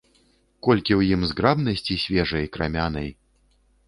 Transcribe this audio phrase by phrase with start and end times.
[0.67, 3.09] Колькі ў ім зграбнасці свежай, крамянай!